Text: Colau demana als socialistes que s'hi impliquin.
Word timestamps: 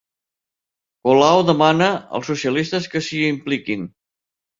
Colau 1.07 1.43
demana 1.49 1.89
als 2.19 2.31
socialistes 2.33 2.87
que 2.95 3.03
s'hi 3.09 3.21
impliquin. 3.27 3.85